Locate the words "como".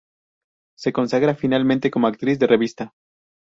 1.91-2.07